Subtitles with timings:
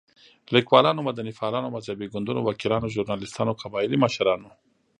[0.55, 4.49] ليکوالانو، مدني فعالانو، مذهبي ګوندونو، وکيلانو، ژورناليستانو، قبايلي مشرانو